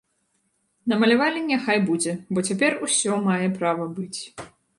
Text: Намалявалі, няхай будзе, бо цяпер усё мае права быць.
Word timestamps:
Намалявалі, 0.93 1.39
няхай 1.51 1.79
будзе, 1.89 2.11
бо 2.33 2.39
цяпер 2.49 2.71
усё 2.87 3.19
мае 3.29 3.47
права 3.61 3.85
быць. 4.01 4.19